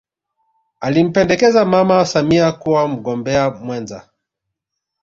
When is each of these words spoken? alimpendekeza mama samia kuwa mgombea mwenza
alimpendekeza 0.79 1.65
mama 1.65 2.05
samia 2.05 2.51
kuwa 2.51 2.87
mgombea 2.87 3.49
mwenza 3.51 4.07